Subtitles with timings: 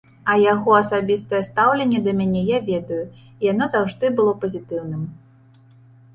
[0.31, 5.07] А яго асабістае стаўленне да мяне я ведаю і яно заўжды было пазітыўным.